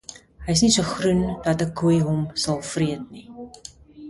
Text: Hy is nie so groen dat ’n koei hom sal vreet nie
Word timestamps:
Hy 0.45 0.51
is 0.53 0.61
nie 0.63 0.71
so 0.75 0.85
groen 0.93 1.21
dat 1.43 1.63
’n 1.67 1.75
koei 1.79 1.99
hom 2.07 2.21
sal 2.43 2.59
vreet 2.71 3.05
nie 3.13 3.25